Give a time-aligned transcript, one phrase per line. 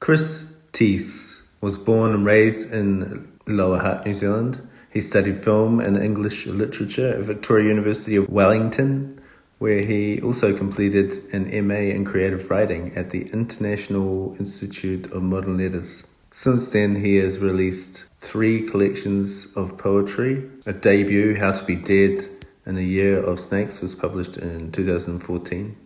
[0.00, 4.66] Chris Tse was born and raised in Lower Hutt, New Zealand.
[4.90, 9.20] He studied film and English literature at Victoria University of Wellington,
[9.58, 15.58] where he also completed an MA in creative writing at the International Institute of Modern
[15.58, 16.06] Letters.
[16.30, 20.48] Since then, he has released three collections of poetry.
[20.64, 22.22] A debut, How to Be Dead
[22.64, 25.76] in a Year of Snakes, was published in 2014.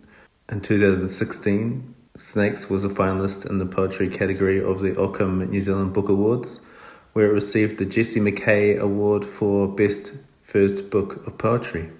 [0.50, 5.92] In 2016, Snakes was a finalist in the poetry category of the Ockham New Zealand
[5.92, 6.64] Book Awards
[7.12, 10.12] where it received the Jessie Mackay Award for Best
[10.42, 11.90] First Book of Poetry.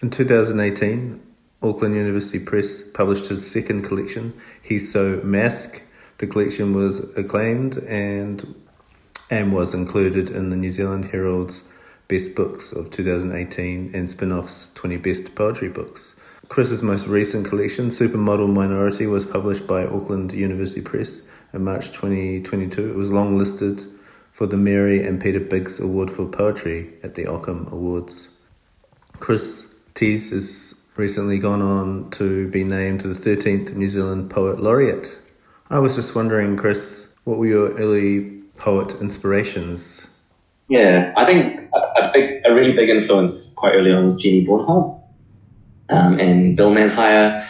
[0.00, 1.20] In 2018,
[1.62, 5.82] Auckland University Press published his second collection, He's So Masc.
[6.18, 8.54] The collection was acclaimed and
[9.32, 11.68] and was included in the New Zealand Herald's
[12.06, 16.19] Best Books of 2018 and Spinoff's 20 Best Poetry Books.
[16.50, 22.90] Chris's most recent collection, Supermodel Minority, was published by Auckland University Press in March 2022.
[22.90, 23.82] It was long listed
[24.32, 28.30] for the Mary and Peter Biggs Award for Poetry at the Ockham Awards.
[29.20, 35.20] Chris Tse has recently gone on to be named the 13th New Zealand Poet Laureate.
[35.70, 40.12] I was just wondering, Chris, what were your early poet inspirations?
[40.68, 44.44] Yeah, I think a, a big, a really big influence quite early on was Jenny
[44.44, 44.99] Bornholdt
[45.90, 47.46] um, and Bill Manhire.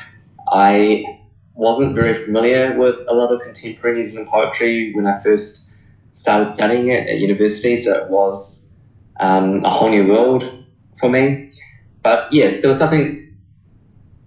[0.52, 1.20] I
[1.54, 5.70] wasn't very familiar with a lot of contemporary New Zealand poetry when I first
[6.12, 8.70] started studying it at university, so it was
[9.20, 10.64] um, a whole new world
[10.98, 11.52] for me.
[12.02, 13.36] But yes, there was something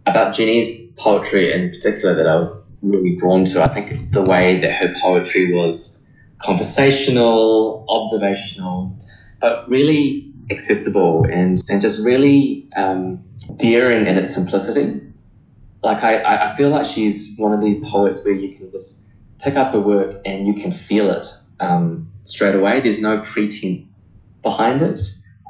[0.05, 3.61] about Jenny's poetry in particular that I was really drawn to.
[3.61, 5.99] I think the way that her poetry was
[6.39, 8.95] conversational, observational,
[9.41, 13.23] but really accessible and, and just really um,
[13.57, 15.01] daring in its simplicity.
[15.83, 19.03] Like I, I feel like she's one of these poets where you can just
[19.39, 21.25] pick up her work and you can feel it
[21.59, 22.79] um, straight away.
[22.79, 24.05] There's no pretense
[24.41, 24.99] behind it.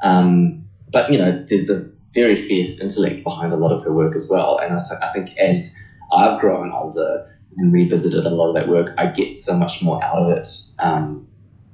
[0.02, 4.14] Um, but, you know, there's a very fierce intellect behind a lot of her work
[4.14, 4.58] as well.
[4.58, 5.76] And I, I think as
[6.12, 10.02] I've grown older and revisited a lot of that work, I get so much more
[10.04, 10.46] out of it
[10.80, 11.26] um,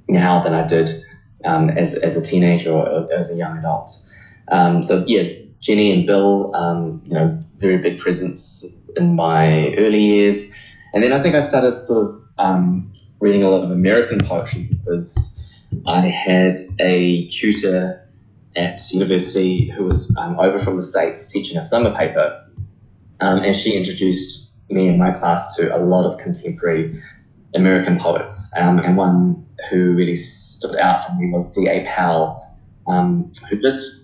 [0.07, 1.03] now than I did
[1.45, 3.89] um, as, as a teenager or as a young adult.
[4.49, 5.23] Um, so, yeah,
[5.61, 10.45] Jenny and Bill, um, you know, very big presence in my early years.
[10.93, 14.63] And then I think I started sort of um, reading a lot of American poetry
[14.63, 15.39] because
[15.85, 17.97] I had a tutor
[18.55, 22.37] at university who was um, over from the States teaching a summer paper.
[23.21, 26.99] Um, and she introduced me and my class to a lot of contemporary
[27.53, 28.51] American poets.
[28.57, 31.81] Um, and one who really stood out for me was D.A.
[31.85, 32.47] Powell,
[32.87, 34.01] um, who just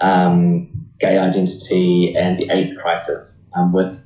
[0.00, 4.02] um, gay identity and the AIDS crisis um, with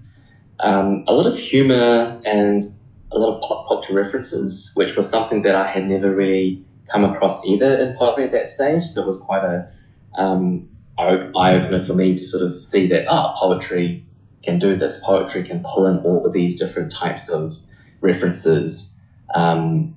[0.60, 2.64] um, a lot of humor and
[3.12, 7.04] a lot of pop culture references, which was something that I had never really come
[7.04, 8.84] across either in poetry at that stage.
[8.84, 9.66] So it was quite a
[10.14, 10.66] um,
[10.98, 14.02] eye opener for me to sort of see that ah, oh, poetry
[14.42, 14.98] can do this.
[15.02, 17.54] Poetry can pull in all of these different types of
[18.00, 18.94] references
[19.34, 19.94] um,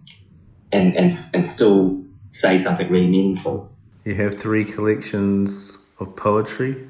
[0.71, 3.69] and, and, and still say something really meaningful.
[4.05, 6.87] You have three collections of poetry.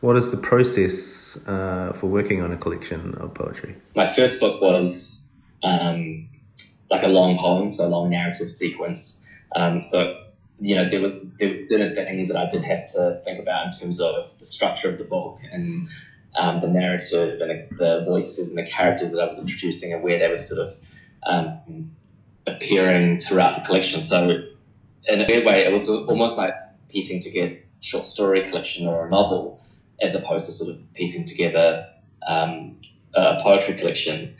[0.00, 3.76] What is the process uh, for working on a collection of poetry?
[3.94, 5.28] My first book was
[5.62, 6.28] um,
[6.90, 9.20] like a long poem, so a long narrative sequence.
[9.54, 10.24] Um, so
[10.60, 13.66] you know there was there were certain things that I did have to think about
[13.66, 15.88] in terms of the structure of the book and
[16.36, 20.18] um, the narrative and the voices and the characters that I was introducing and where
[20.18, 20.72] they were sort of
[21.24, 21.90] um,
[22.46, 24.00] appearing throughout the collection.
[24.00, 24.44] So
[25.08, 26.54] in a weird way, it was almost like
[26.88, 29.62] piecing together a short story collection or a novel
[30.00, 31.86] as opposed to sort of piecing together
[32.26, 32.78] um,
[33.14, 34.34] a poetry collection.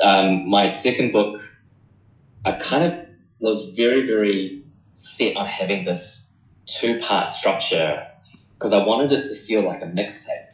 [0.00, 1.40] Um, my second book,
[2.44, 3.06] I kind of
[3.38, 4.62] was very, very
[4.94, 6.32] set on having this
[6.66, 8.06] two part structure
[8.54, 10.46] because I wanted it to feel like a mixtape.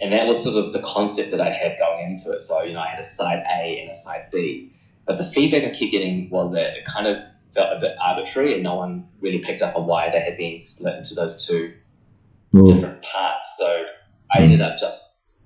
[0.00, 2.40] And that was sort of the concept that I had going into it.
[2.40, 4.73] So, you know, I had a side A and a side B.
[5.06, 7.22] But the feedback I kept getting was that it kind of
[7.54, 10.58] felt a bit arbitrary and no one really picked up on why they had been
[10.58, 11.72] split into those two
[12.52, 12.66] mm.
[12.66, 13.56] different parts.
[13.58, 13.84] So
[14.34, 15.40] I ended up just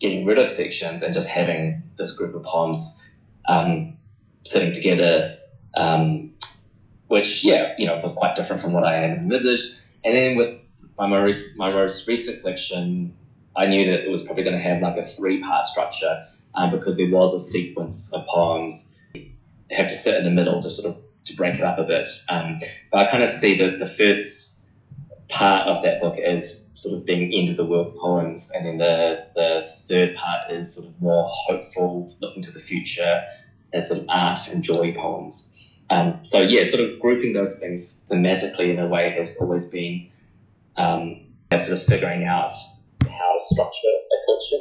[0.00, 3.00] getting rid of sections and just having this group of poems
[3.48, 3.96] um,
[4.44, 5.36] sitting together,
[5.76, 6.30] um,
[7.08, 9.74] which, yeah, you know, was quite different from what I had envisaged.
[10.04, 10.58] And then with
[10.98, 13.14] my most, my most recent collection,
[13.56, 16.22] I knew that it was probably going to have like a three part structure
[16.54, 18.90] um, because there was a sequence of poems
[19.70, 22.06] have to sit in the middle to sort of to break it up a bit.
[22.28, 22.58] Um,
[22.90, 24.54] but I kind of see that the first
[25.28, 28.78] part of that book is sort of being end of the world poems, and then
[28.78, 33.20] the the third part is sort of more hopeful, looking to the future,
[33.72, 35.48] as sort of art and joy poems.
[35.90, 40.00] Um, so yeah, sort of grouping those things thematically in a way has always been
[40.76, 41.16] um,
[41.50, 42.50] sort of figuring out
[43.06, 44.58] how to structure a collection.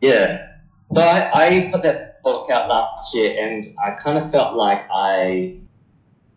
[0.00, 0.36] Yeah.
[0.90, 4.86] So I, I put that book out last year, and I kind of felt like
[4.92, 5.58] I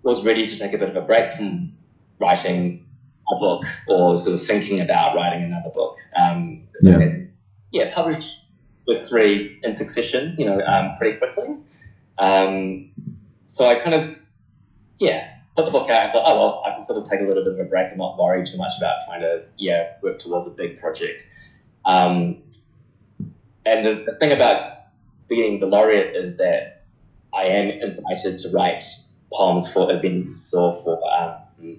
[0.03, 1.71] was ready to take a bit of a break from
[2.19, 2.85] writing
[3.31, 5.95] a book or sort of thinking about writing another book.
[6.15, 6.97] Um, yeah.
[6.97, 7.31] I had,
[7.71, 8.45] yeah, published
[8.87, 11.55] with three in succession, you know, um, pretty quickly.
[12.17, 12.91] Um,
[13.45, 14.17] so I kind of,
[14.97, 17.23] yeah, put the book out and thought, oh, well, I can sort of take a
[17.23, 20.19] little bit of a break and not worry too much about trying to, yeah, work
[20.19, 21.29] towards a big project.
[21.85, 22.41] Um,
[23.65, 24.77] and the, the thing about
[25.27, 26.83] being the laureate is that
[27.33, 28.83] I am invited to write
[29.33, 31.77] poems for events or for um,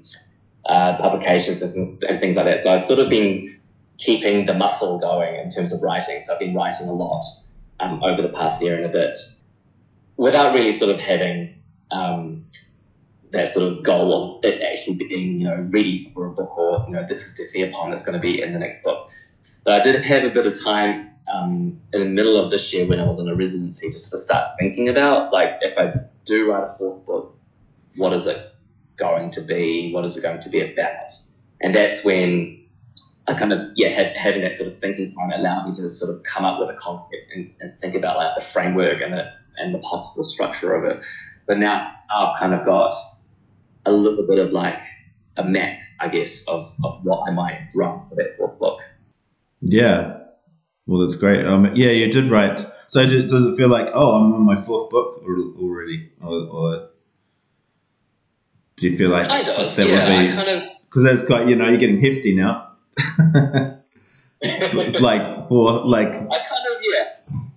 [0.67, 2.61] uh, publications and things, and things like that.
[2.61, 3.59] So I've sort of been
[3.99, 6.21] keeping the muscle going in terms of writing.
[6.21, 7.23] So I've been writing a lot
[7.81, 9.15] um, over the past year and a bit
[10.17, 11.55] without really sort of having
[11.91, 12.47] um,
[13.33, 16.85] that sort of goal of it actually being, you know, ready for a book or,
[16.87, 19.11] you know, this is definitely a poem that's going to be in the next book.
[19.65, 22.87] But I did have a bit of time um, in the middle of this year
[22.87, 25.93] when I was in a residency just to start thinking about, like, if I
[26.27, 27.35] do write a fourth book,
[27.97, 28.39] what is it
[28.97, 29.91] going to be?
[29.93, 31.11] What is it going to be about?
[31.61, 32.59] And that's when
[33.29, 36.11] I kind of, yeah, had, having that sort of thinking time allowed me to sort
[36.15, 39.27] of come up with a concept and, and think about like the framework and the,
[39.59, 41.05] and the possible structure of it.
[41.45, 42.95] So now I've kind of got
[43.87, 44.83] a little bit of like
[45.37, 48.81] a map, I guess, of, of what I might run for that fourth book.
[49.61, 50.22] Yeah.
[50.87, 51.47] Well, that's great.
[51.47, 52.67] Um, yeah, you did write.
[52.89, 56.11] So does it feel like, oh, I'm on my fourth book already?
[56.21, 56.89] Or, or
[58.77, 61.49] do you feel like kind of, that yeah, would be kind of because that's got
[61.49, 62.73] you know you're getting hefty now.
[65.01, 67.09] like for like I kind of yeah.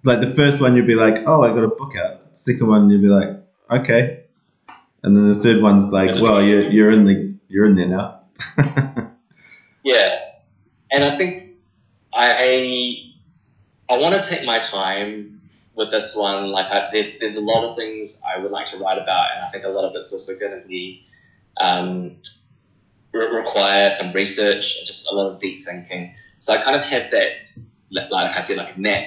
[0.03, 2.21] Like the first one you'd be like, oh, I got a book out.
[2.35, 3.29] Second one you'd be like,
[3.71, 4.23] okay,
[5.03, 8.21] and then the third one's like, well, you're you're in the you're in there now.
[9.83, 10.19] yeah,
[10.91, 11.57] and I think
[12.13, 13.04] I
[13.89, 15.41] I want to take my time
[15.75, 16.47] with this one.
[16.51, 19.41] Like, I, there's there's a lot of things I would like to write about, and
[19.43, 20.99] I think a lot of it's also going to be
[21.61, 22.13] um,
[23.13, 26.11] re- require some research and just a lot of deep thinking.
[26.39, 27.39] So I kind of have that,
[28.11, 29.03] like I said, like a map,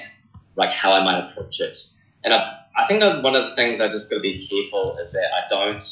[0.56, 1.76] like how I might approach it.
[2.24, 2.42] And I,
[2.76, 5.42] I think one of the things I just got to be careful is that I
[5.48, 5.82] don't.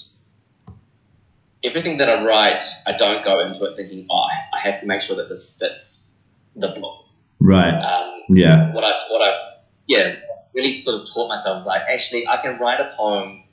[1.65, 5.01] Everything that I write, I don't go into it thinking, oh, I have to make
[5.01, 6.15] sure that this fits
[6.55, 7.06] the book.
[7.41, 7.75] Right.
[7.75, 8.73] Um, yeah.
[8.73, 9.55] What I, what I,
[9.87, 10.17] yeah,
[10.55, 13.45] really sort of taught myself is like, actually, I can write a poem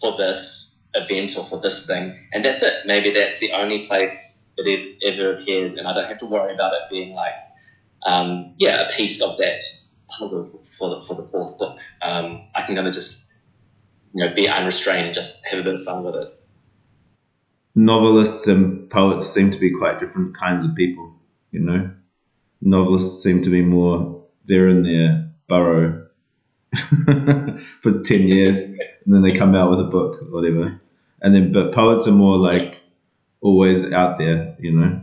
[0.00, 2.74] for this event or for this thing, and that's it.
[2.84, 6.72] Maybe that's the only place it ever appears, and I don't have to worry about
[6.72, 7.34] it being like,
[8.06, 9.62] um, yeah, a piece of that
[10.08, 11.78] puzzle for the for the fourth book.
[12.02, 13.32] Um, I can kind of just
[14.14, 16.32] you know be unrestrained just have a bit of fun with it.
[17.74, 21.14] Novelists and poets seem to be quite different kinds of people,
[21.50, 21.90] you know.
[22.60, 26.06] Novelists seem to be more they're in their burrow
[26.74, 30.80] for 10 years and then they come out with a book or whatever
[31.22, 32.80] and then but poets are more like
[33.40, 35.02] always out there, you know.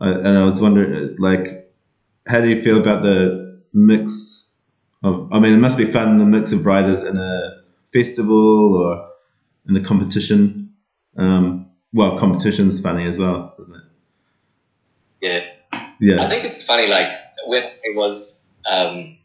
[0.00, 1.70] I, and I was wondering, like,
[2.26, 4.44] how do you feel about the mix
[5.02, 5.32] of?
[5.32, 7.62] I mean, it must be fun the mix of writers in a
[7.92, 9.08] festival or
[9.68, 10.72] in a competition.
[11.16, 13.81] Um, well, competition's funny as well, isn't it?
[16.02, 16.20] Yeah.
[16.20, 17.08] I think it's funny, like
[17.46, 18.48] when it was.
[18.68, 19.18] Um,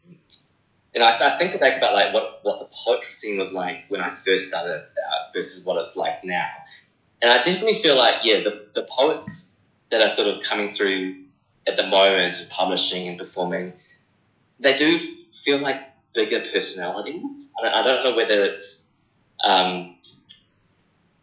[0.94, 4.00] and I, I, think back about like what, what the poetry scene was like when
[4.00, 6.48] I first started out versus what it's like now.
[7.20, 11.24] And I definitely feel like, yeah, the, the poets that are sort of coming through
[11.66, 13.72] at the moment and publishing and performing,
[14.60, 15.80] they do feel like
[16.14, 17.54] bigger personalities.
[17.60, 18.88] I don't, I don't know whether it's
[19.44, 19.96] um,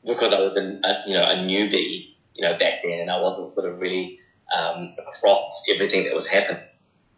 [0.06, 0.64] because I was a,
[1.08, 4.20] you know a newbie, you know, back then, and I wasn't sort of really
[4.58, 6.64] um, across everything that was happening.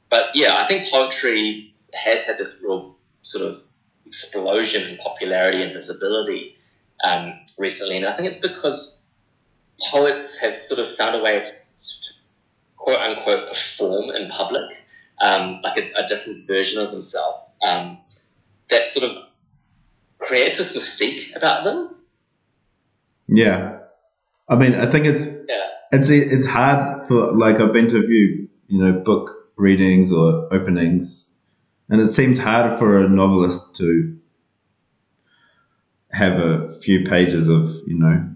[0.09, 3.57] But yeah, I think poetry has had this real sort of
[4.05, 6.55] explosion in popularity and visibility
[7.03, 9.09] um, recently, and I think it's because
[9.91, 12.13] poets have sort of found a way to
[12.77, 14.63] quote unquote perform in public,
[15.21, 17.97] um, like a, a, different version of themselves um,
[18.69, 19.17] that sort of
[20.19, 21.95] creates this mystique about them.
[23.27, 23.79] Yeah,
[24.47, 25.67] I mean, I think it's yeah.
[25.91, 30.53] It's it's hard for like I've been to a few you know book readings or
[30.53, 31.27] openings
[31.89, 34.17] and it seems harder for a novelist to
[36.11, 38.29] have a few pages of, you know,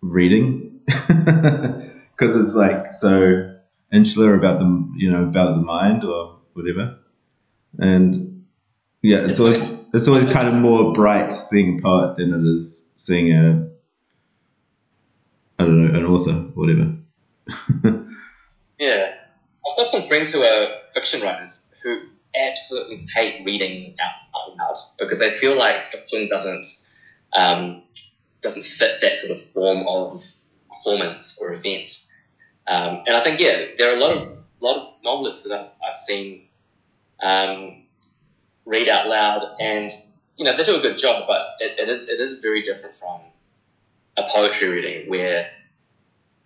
[0.00, 0.80] reading.
[2.16, 3.56] Because it's like so
[3.90, 6.98] insular about the you know about the mind or whatever,
[7.78, 8.44] and
[9.00, 9.62] yeah, it's, always
[9.94, 13.69] it's always kind of more bright seeing a poet than it is seeing a
[15.60, 16.96] I don't know an author, whatever.
[18.80, 19.12] Yeah.
[19.66, 22.00] I've got some friends who are fiction writers who
[22.34, 26.66] absolutely hate reading out loud because they feel like fiction doesn't
[27.36, 27.82] um,
[28.40, 30.22] doesn't fit that sort of form of
[30.68, 31.90] performance or event.
[32.66, 35.94] Um, and I think yeah, there are a lot of lot of novelists that I've,
[35.94, 36.46] seen
[37.22, 37.82] um,
[38.64, 39.90] read out loud, and
[40.36, 42.96] you know they do a good job, but it, it is it is very different
[42.96, 43.20] from
[44.20, 45.46] a poetry reading where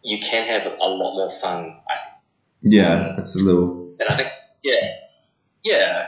[0.02, 1.75] you can have a lot more fun.
[1.88, 1.97] I
[2.62, 4.28] Yeah, it's a little and I think,
[4.62, 4.87] yeah,
[5.64, 6.07] yeah.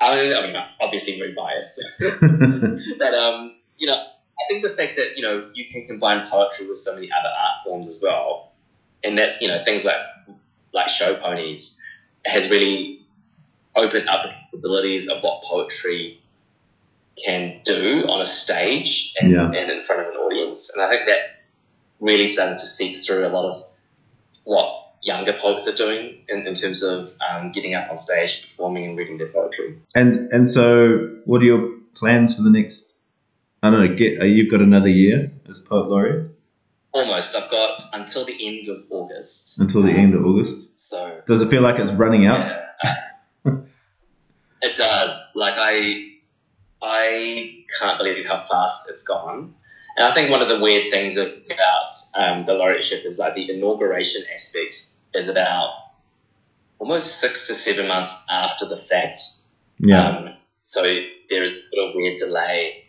[0.00, 4.96] I mean, I mean, obviously very biased, but um, you know, I think the fact
[4.96, 8.48] that you know you can combine poetry with so many other art forms as well,
[9.02, 9.96] and that's you know things like
[10.72, 11.80] like show ponies
[12.26, 12.98] has really
[13.74, 16.18] opened up the possibilities of what poetry
[17.24, 19.46] can do on a stage and, Yeah.
[19.46, 20.27] and in front of an audience,
[20.74, 21.20] and I think that
[22.00, 23.56] really started to seep through a lot of
[24.44, 28.84] what younger poets are doing in, in terms of um, getting up on stage, performing,
[28.84, 29.78] and reading their poetry.
[29.94, 32.94] and and so what are your plans for the next?
[33.62, 33.94] I don't know.
[33.94, 36.30] Get uh, you've got another year as poet laureate
[36.92, 39.60] Almost, I've got until the end of August.
[39.60, 40.78] until the end of August.
[40.78, 42.40] So Does it feel like it's running out?
[42.84, 43.52] yeah.
[44.62, 45.32] it does.
[45.34, 46.16] Like I,
[46.82, 49.54] I can't believe how fast it's gone.
[49.98, 53.50] And I think one of the weird things about um, the laureateship is like the
[53.50, 55.70] inauguration aspect is about
[56.78, 59.20] almost six to seven months after the fact.
[59.78, 60.08] Yeah.
[60.08, 62.84] Um, so there is a little weird delay.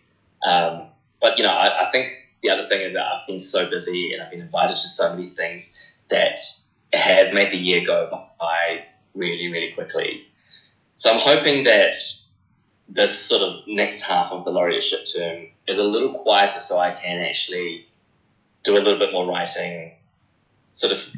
[0.48, 0.86] Um,
[1.20, 2.12] but, you know, I, I think
[2.44, 5.10] the other thing is that I've been so busy and I've been invited to so
[5.10, 6.38] many things that
[6.94, 8.08] it has made the year go
[8.40, 8.86] by
[9.16, 10.28] really, really quickly.
[10.96, 11.96] So I'm hoping that
[12.88, 16.92] this sort of next half of the laureateship term is a little quieter so I
[16.92, 17.88] can actually
[18.64, 19.94] do a little bit more writing,
[20.72, 21.16] sort of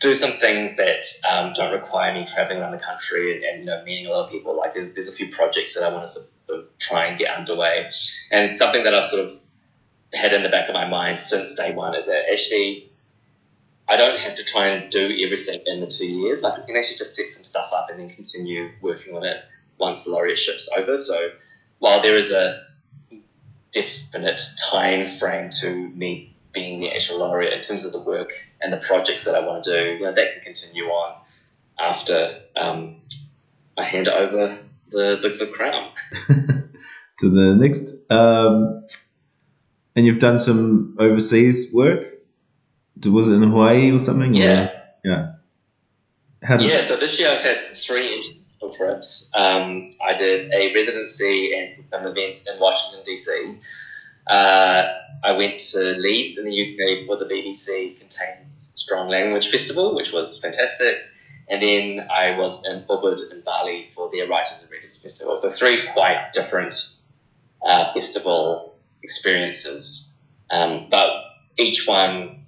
[0.00, 3.66] do some things that um, don't require me traveling around the country and, and you
[3.66, 4.56] know meeting a lot of people.
[4.56, 7.34] Like there's, there's a few projects that I want to sort of try and get
[7.34, 7.88] underway,
[8.30, 9.30] and something that I've sort of
[10.12, 12.90] had in the back of my mind since day one is that actually
[13.88, 16.42] I don't have to try and do everything in the two years.
[16.42, 19.44] Like I can actually just set some stuff up and then continue working on it
[19.78, 20.96] once the laureateship's over.
[20.96, 21.30] So
[21.78, 22.64] while there is a
[23.72, 28.72] definite time frame to me being the actual laureate in terms of the work and
[28.72, 31.16] the projects that I want to do, you know, that can continue on
[31.80, 32.96] after um,
[33.78, 34.58] I hand over
[34.90, 35.90] the, the, the crown.
[37.18, 37.84] to the next.
[38.10, 38.84] Um,
[39.96, 42.04] and you've done some overseas work.
[43.04, 44.32] Was it in Hawaii or something?
[44.32, 44.70] or- Yeah.
[45.04, 45.32] yeah.
[46.42, 48.20] How did, Yeah, so this year I've had three
[48.72, 49.30] trips.
[49.34, 53.58] Um, I did a residency and some events in Washington, D.C.
[54.28, 54.92] Uh,
[55.24, 60.12] I went to Leeds in the UK for the BBC Contains Strong Language Festival, which
[60.12, 60.96] was fantastic.
[61.48, 65.36] And then I was in Ubud in Bali for their Writers and Readers Festival.
[65.36, 66.74] So three quite different
[67.66, 70.14] uh, festival experiences,
[70.50, 71.24] um, but
[71.58, 72.44] each one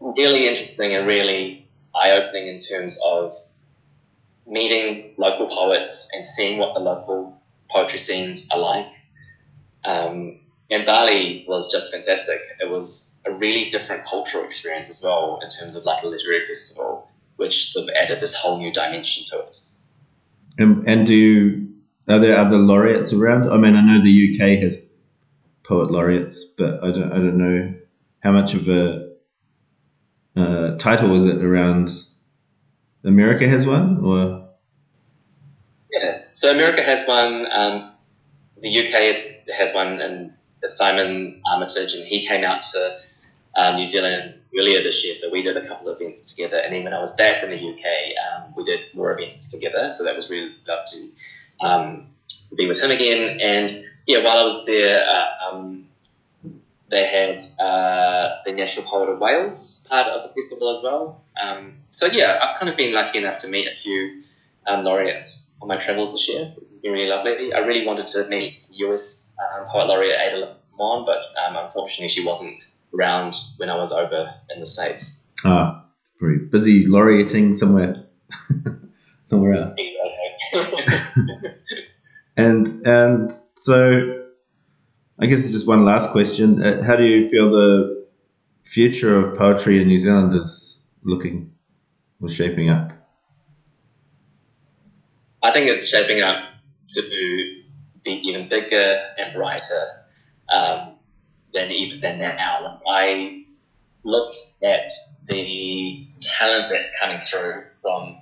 [0.00, 3.34] really interesting and really eye-opening in terms of
[4.46, 8.92] meeting local poets and seeing what the local poetry scenes are like.
[9.84, 12.38] Um, and Bali was just fantastic.
[12.60, 16.44] It was a really different cultural experience as well in terms of like a literary
[16.46, 19.56] festival, which sort of added this whole new dimension to it.
[20.58, 21.68] and, and do you,
[22.08, 23.50] are there other laureates around?
[23.50, 24.86] I mean, I know the UK has
[25.64, 27.74] poet laureates, but I don't, I don't know
[28.22, 29.12] how much of a
[30.36, 31.90] uh, title is it around.
[33.04, 34.48] America has one, or
[35.92, 36.22] Yeah.
[36.32, 37.46] So America has one.
[37.50, 37.92] Um,
[38.60, 40.32] the UK has, has one, and
[40.68, 42.98] Simon Armitage, and he came out to
[43.56, 45.14] um, New Zealand earlier this year.
[45.14, 47.50] So we did a couple of events together, and then when I was back in
[47.50, 49.90] the UK, um, we did more events together.
[49.90, 51.12] So that was really lovely
[51.60, 53.38] to um, to be with him again.
[53.42, 53.72] And
[54.06, 55.88] yeah, while I was there, uh, um,
[56.92, 61.22] they had uh, the National Poet of Wales part of the festival as well.
[61.42, 64.22] Um, so yeah, I've kind of been lucky enough to meet a few
[64.66, 67.52] um, laureates on my travels this year, which has been really lovely.
[67.54, 72.08] I really wanted to meet the US um, poet laureate Ada Limon, but um, unfortunately
[72.08, 72.54] she wasn't
[72.94, 75.24] around when I was over in the States.
[75.44, 75.86] ah,
[76.18, 78.04] pretty busy laureating somewhere,
[79.22, 79.72] somewhere else.
[82.36, 84.21] And and so,
[85.22, 88.06] I guess just one last question: uh, How do you feel the
[88.64, 91.48] future of poetry in New Zealand is looking
[92.20, 92.90] or shaping up?
[95.44, 96.42] I think it's shaping up
[96.88, 97.02] to
[98.04, 99.84] be even bigger and brighter
[100.52, 100.96] um,
[101.54, 102.80] than even than now.
[102.88, 103.44] I
[104.02, 104.28] look
[104.60, 104.88] at
[105.28, 108.16] the talent that's coming through from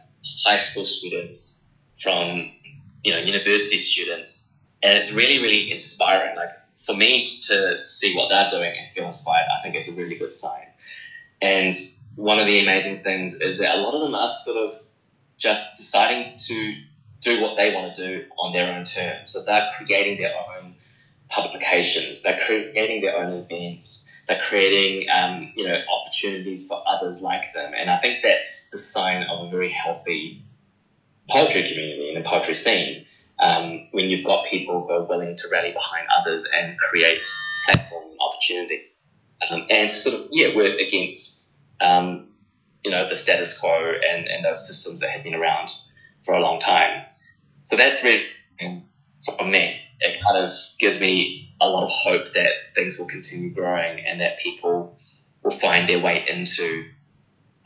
[0.45, 2.51] high school students, from
[3.05, 6.37] you know university students, and it's really really inspiring.
[6.37, 6.60] Like
[6.91, 10.17] for me to see what they're doing and feel inspired, I think it's a really
[10.17, 10.67] good sign.
[11.41, 11.73] And
[12.17, 14.75] one of the amazing things is that a lot of them are sort of
[15.37, 16.75] just deciding to
[17.21, 19.33] do what they want to do on their own terms.
[19.33, 20.75] So they're creating their own
[21.29, 27.53] publications, they're creating their own events, they're creating um, you know opportunities for others like
[27.53, 30.43] them, and I think that's the sign of a very healthy
[31.29, 33.05] poetry community and a poetry scene.
[33.41, 37.27] Um, when you've got people who are willing to rally behind others and create
[37.67, 38.83] platforms and opportunity,
[39.49, 41.49] um, and sort of yeah work against
[41.81, 42.29] um,
[42.85, 45.71] you know the status quo and, and those systems that have been around
[46.23, 47.05] for a long time.
[47.65, 48.27] So that's really
[49.25, 49.81] for me.
[50.01, 54.21] It kind of gives me a lot of hope that things will continue growing and
[54.21, 54.99] that people
[55.43, 56.87] will find their way into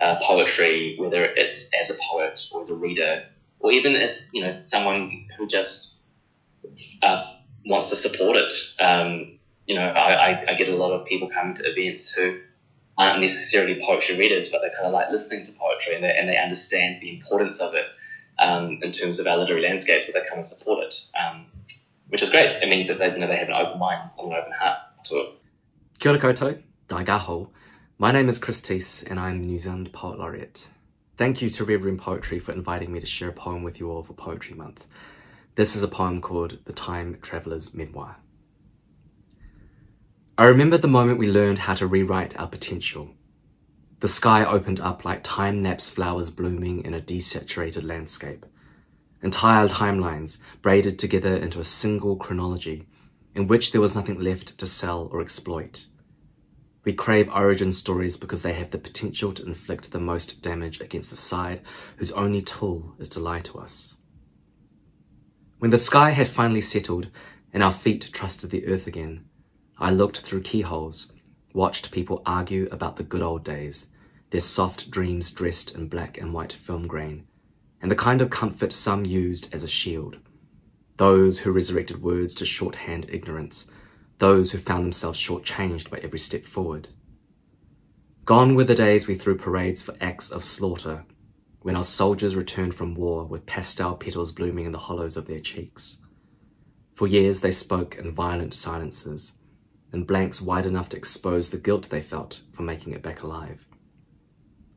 [0.00, 3.25] uh, poetry, whether it's as a poet or as a reader,
[3.64, 6.02] or even as you know someone who just
[7.02, 7.25] uh,
[7.64, 8.52] wants to support it.
[8.78, 12.38] Um, you know, I, I, get a lot of people coming to events who
[12.99, 16.28] aren't necessarily poetry readers, but they're kind of like listening to poetry and they, and
[16.28, 17.87] they understand the importance of it
[18.38, 21.47] um, in terms of our literary landscape, so they come and support it, um,
[22.09, 22.50] which is great.
[22.62, 24.76] It means that they, you know, they have an open mind and an open heart
[25.04, 25.28] to it.
[25.99, 27.49] Kia ora koutou, daigaho.
[27.97, 30.66] My name is Chris Tse and I'm the New Zealand Poet Laureate.
[31.16, 33.90] Thank you to Red Room Poetry for inviting me to share a poem with you
[33.90, 34.87] all for Poetry Month.
[35.54, 38.16] This is a poem called The Time Traveller's Memoir.
[40.37, 43.11] I remember the moment we learned how to rewrite our potential
[44.04, 48.44] the sky opened up like time-lapse flowers blooming in a desaturated landscape.
[49.23, 52.87] Entire timelines braided together into a single chronology
[53.35, 55.86] in which there was nothing left to sell or exploit.
[56.84, 61.10] We crave origin stories because they have the potential to inflict the most damage against
[61.10, 61.62] the side
[61.97, 63.97] whose only tool is to lie to us.
[65.58, 67.08] When the sky had finally settled
[67.52, 69.25] and our feet trusted the earth again,
[69.78, 71.12] I looked through keyholes,
[71.54, 73.86] watched people argue about the good old days,
[74.30, 77.26] their soft dreams dressed in black and white film grain,
[77.80, 80.18] and the kind of comfort some used as a shield.
[80.97, 83.66] Those who resurrected words to shorthand ignorance,
[84.19, 86.89] those who found themselves shortchanged by every step forward.
[88.25, 91.05] Gone were the days we threw parades for acts of slaughter,
[91.61, 95.41] when our soldiers returned from war with pastel petals blooming in the hollows of their
[95.41, 95.99] cheeks.
[96.95, 99.33] For years they spoke in violent silences,
[99.93, 103.67] in blanks wide enough to expose the guilt they felt for making it back alive.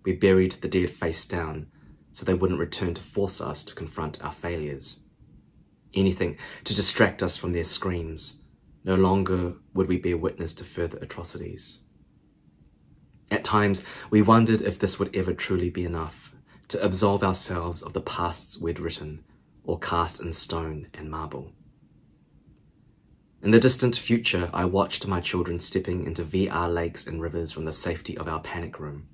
[0.04, 1.68] We buried the dead face down
[2.12, 5.00] so they wouldn't return to force us to confront our failures.
[5.94, 8.42] Anything to distract us from their screams.
[8.88, 11.80] No longer would we bear witness to further atrocities.
[13.30, 16.34] At times, we wondered if this would ever truly be enough
[16.70, 19.26] to absolve ourselves of the pasts we'd written
[19.66, 21.52] or cast in stone and marble.
[23.44, 27.66] In the distant future, I watched my children stepping into VR lakes and rivers from
[27.66, 29.10] the safety of our panic room.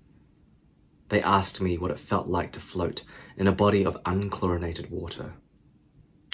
[1.10, 3.06] They asked me what it felt like to float
[3.38, 5.34] in a body of unchlorinated water.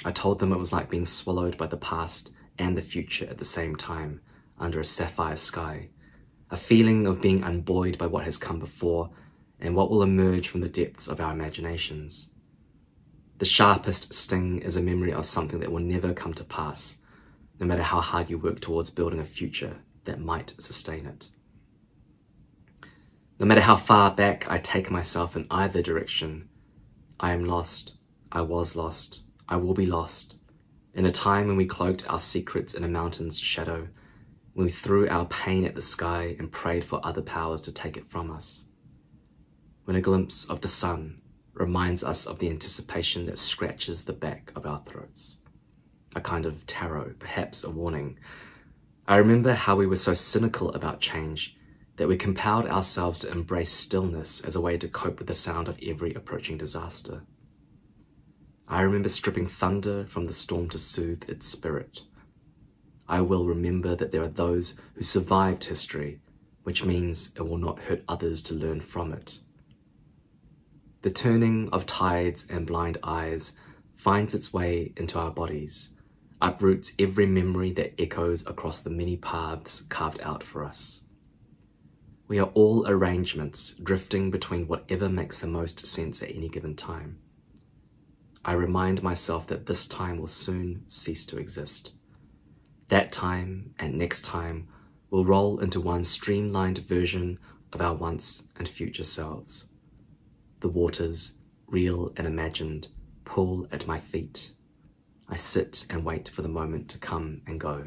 [0.04, 3.40] I told them it was like being swallowed by the past and the future at
[3.40, 4.22] the same time
[4.60, 5.90] under a sapphire sky,
[6.52, 9.10] a feeling of being unbuoyed by what has come before
[9.60, 12.30] and what will emerge from the depths of our imaginations.
[13.40, 16.98] The sharpest sting is a memory of something that will never come to pass,
[17.60, 21.30] no matter how hard you work towards building a future that might sustain it.
[23.40, 26.50] No matter how far back I take myself in either direction,
[27.20, 27.96] I am lost,
[28.32, 30.39] I was lost, I will be lost.
[30.94, 33.88] In a time when we cloaked our secrets in a mountain's shadow,
[34.54, 37.96] when we threw our pain at the sky and prayed for other powers to take
[37.96, 38.66] it from us.
[39.86, 41.22] When a glimpse of the sun
[41.54, 45.38] reminds us of the anticipation that scratches the back of our throats.
[46.16, 48.18] A kind of tarot, perhaps a warning.
[49.08, 51.56] I remember how we were so cynical about change
[51.98, 55.68] that we compelled ourselves to embrace stillness as a way to cope with the sound
[55.68, 57.24] of every approaching disaster.
[58.72, 62.04] I remember stripping thunder from the storm to soothe its spirit.
[63.08, 66.20] I will remember that there are those who survived history,
[66.62, 69.40] which means it will not hurt others to learn from it.
[71.02, 73.54] The turning of tides and blind eyes
[73.96, 75.90] finds its way into our bodies,
[76.40, 81.02] uproots every memory that echoes across the many paths carved out for us.
[82.28, 87.18] We are all arrangements drifting between whatever makes the most sense at any given time.
[88.46, 91.94] I remind myself that this time will soon cease to exist.
[92.88, 94.68] That time and next time
[95.10, 97.40] will roll into one streamlined version
[97.74, 99.66] of our once and future selves.
[100.62, 102.90] The waters, real and imagined,
[103.26, 104.52] pull at my feet.
[105.28, 107.86] I sit and wait for the moment to come and go,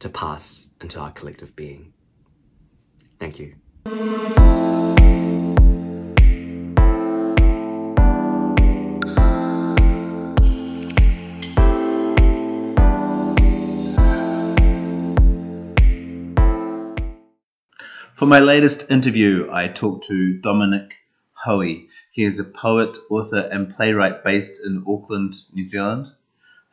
[0.00, 1.94] to pass into our collective being.
[3.18, 3.54] Thank you.
[18.18, 20.92] For my latest interview, I talked to Dominic
[21.34, 21.88] Hoey.
[22.10, 26.08] He is a poet, author, and playwright based in Auckland, New Zealand.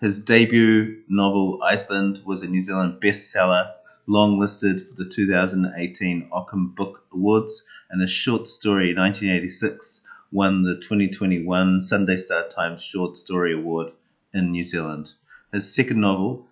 [0.02, 3.74] His debut novel, Iceland, was a New Zealand bestseller,
[4.10, 11.84] longlisted for the 2018 Ockham Book Awards, and his short story, 1986, won the 2021
[11.84, 13.92] Sunday Star Times Short Story Award
[14.34, 15.14] in New Zealand.
[15.54, 16.48] His second novel,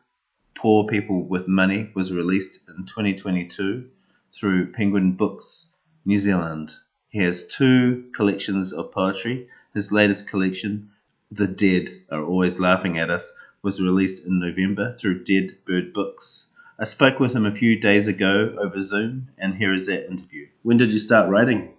[0.54, 3.90] Poor People with Money, was released in 2022
[4.34, 5.68] through Penguin Books
[6.06, 6.72] New Zealand.
[7.10, 9.48] He has two collections of poetry.
[9.74, 10.90] His latest collection,
[11.32, 16.50] The Dead Are Always Laughing at Us, was released in November through Dead Bird Books.
[16.80, 20.48] I spoke with him a few days ago over Zoom, and here is that interview.
[20.64, 21.72] When did you start writing?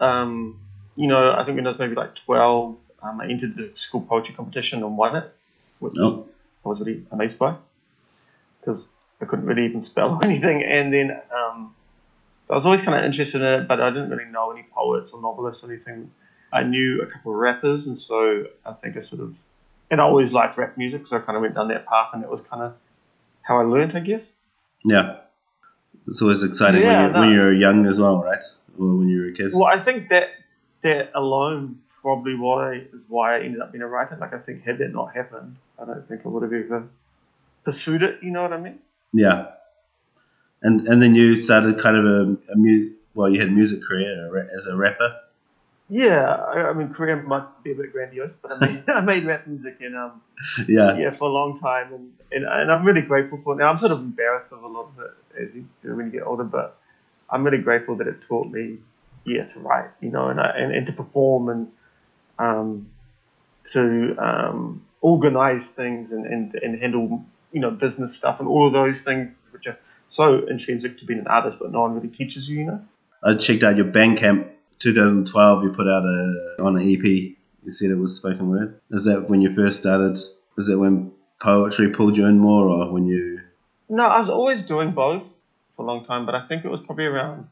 [0.00, 0.58] Um,
[0.94, 4.00] you know, I think when I was maybe like 12, um, I entered the school
[4.02, 5.32] poetry competition and won it,
[5.80, 6.26] which Oh,
[6.64, 7.56] I was really amazed by
[8.60, 10.62] because I couldn't really even spell anything.
[10.62, 11.74] And then, um,
[12.46, 14.64] so I was always kind of interested in it, but I didn't really know any
[14.72, 16.10] poets or novelists or anything.
[16.52, 19.34] I knew a couple of rappers, and so I think I sort of,
[19.90, 22.22] and I always liked rap music, so I kind of went down that path, and
[22.22, 22.74] it was kind of
[23.42, 24.32] how I learned, I guess.
[24.84, 25.18] yeah.
[26.08, 27.20] It's always exciting Yeah, when, you, no.
[27.20, 28.42] when you're young as well, right?
[28.78, 29.52] Or when you were a kid.
[29.52, 30.28] Well, I think that
[30.82, 34.16] that alone probably why is why I ended up being a writer.
[34.20, 36.88] Like I think had that not happened, I don't think I would have ever
[37.64, 38.22] pursued it.
[38.22, 38.78] You know what I mean?
[39.12, 39.46] Yeah.
[40.62, 43.82] And and then you started kind of a, a mu- well, you had a music
[43.82, 45.14] career as a rapper.
[45.88, 49.24] Yeah, I, I mean, career might be a bit grandiose, but I made, I made
[49.24, 50.20] rap music and um,
[50.66, 50.96] Yeah.
[50.96, 53.58] yeah, for a long time, and, and and I'm really grateful for it.
[53.58, 56.12] Now I'm sort of embarrassed of a lot of it as you do when you
[56.12, 56.76] get older, but
[57.30, 58.78] I'm really grateful that it taught me,
[59.24, 61.72] yeah, to write, you know, and I, and, and to perform and
[62.38, 62.88] um,
[63.72, 68.72] to um, organize things and, and and handle you know business stuff and all of
[68.72, 72.48] those things which are so intrinsic to being an artist, but no one really teaches
[72.48, 72.82] you, you know.
[73.22, 75.64] I checked out your Bandcamp 2012.
[75.64, 77.04] You put out a on an EP.
[77.04, 78.80] You said it was spoken word.
[78.90, 80.16] Is that when you first started?
[80.58, 83.40] Is that when poetry pulled you in more, or when you?
[83.88, 85.36] No, I was always doing both
[85.76, 87.48] for a long time, but I think it was probably around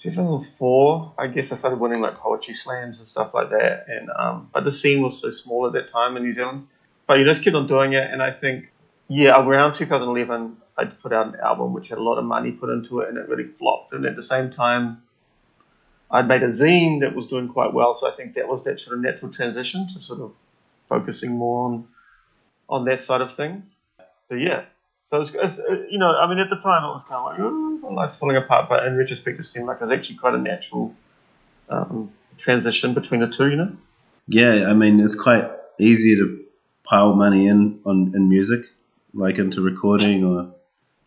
[0.00, 1.14] 2004.
[1.18, 3.86] I guess I started winning like poetry slams and stuff like that.
[3.88, 6.68] And um, but the scene was so small at that time in New Zealand.
[7.06, 8.70] But you just kept on doing it, and I think
[9.08, 12.70] yeah, around 2011, I put out an album which had a lot of money put
[12.70, 13.92] into it, and it really flopped.
[13.92, 15.02] And at the same time,
[16.10, 18.80] I'd made a zine that was doing quite well, so I think that was that
[18.80, 20.32] sort of natural transition to sort of
[20.88, 21.88] focusing more on
[22.68, 23.82] on that side of things.
[24.28, 24.64] So yeah,
[25.04, 27.24] so it's, it's uh, you know, I mean, at the time it was kind of
[27.26, 30.34] like, oh, life's falling apart, but in retrospect, it seemed like it was actually quite
[30.34, 30.94] a natural
[31.68, 33.72] um, transition between the two, you know.
[34.26, 36.42] Yeah, I mean it's quite easy to
[36.84, 38.66] pile money in on in music,
[39.14, 40.52] like into recording or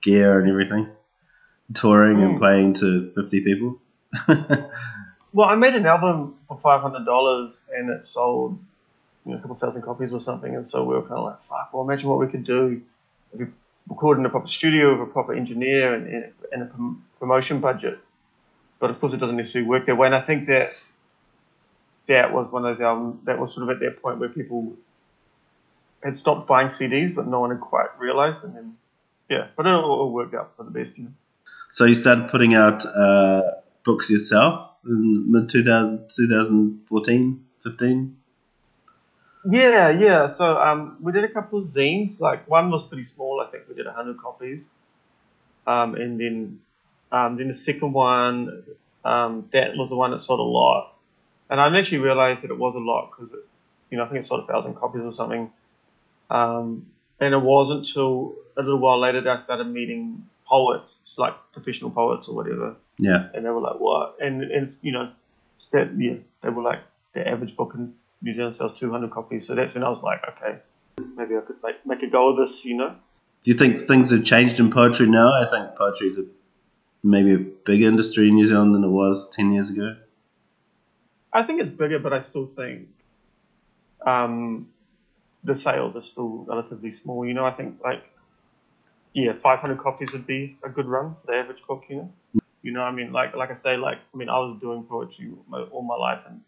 [0.01, 0.87] gear and everything,
[1.73, 2.39] touring and Mm.
[2.39, 3.79] playing to 50 people.
[5.33, 8.57] Well, I made an album for five hundred dollars, and it sold
[9.25, 11.41] you know, a couple thousand copies or something, and so we were kind of like,
[11.43, 11.69] fuck.
[11.73, 12.81] Well, imagine what we could do
[13.33, 13.45] if we
[13.87, 17.59] recorded in a proper studio with a proper engineer and, and, and a prom- promotion
[17.59, 17.99] budget.
[18.79, 20.69] But of course, it doesn't necessarily work that way, and I think that
[22.07, 24.73] that was one of those albums that was sort of at that point where people
[26.03, 28.77] had stopped buying CDs, but no one had quite realized, and then
[29.29, 31.11] yeah, but it all, all worked out for the best, you know.
[31.69, 33.41] So you started putting out uh,
[33.83, 38.17] books yourself in mid 2014, 15?
[39.49, 40.27] Yeah, yeah.
[40.27, 42.19] So um, we did a couple of zines.
[42.19, 43.41] Like one was pretty small.
[43.45, 44.69] I think we did hundred copies.
[45.65, 46.59] Um, and then,
[47.11, 48.63] um, then the second one,
[49.03, 50.95] um, that was the one that sold a lot.
[51.49, 53.33] And I actually realized that it was a lot because,
[53.89, 55.51] you know, I think it sold a thousand copies or something.
[56.29, 56.87] Um,
[57.19, 61.91] and it wasn't until a little while later that I started meeting poets, like professional
[61.91, 63.29] poets or whatever Yeah.
[63.33, 65.11] and they were like, "What?" And and you know,
[65.71, 66.79] that yeah, they were like,
[67.13, 69.45] the average book in New Zealand sells 200 copies.
[69.47, 70.59] So that's when I was like, okay,
[71.15, 72.95] maybe I could make make a go of this, you know?
[73.43, 75.29] Do you think things have changed in poetry now?
[75.33, 76.25] I think poetry is a
[77.03, 79.95] maybe a bigger industry in New Zealand than it was ten years ago?
[81.33, 82.87] I think it's bigger, but I still think
[84.05, 84.67] um,
[85.47, 87.25] the sales are still relatively small.
[87.25, 88.03] You know, I think like
[89.13, 91.85] yeah, 500 copies would be a good run for the average book.
[91.89, 92.13] You know,
[92.61, 95.31] you know, I mean, like like I say, like I mean, I was doing poetry
[95.47, 96.41] my, all my life, and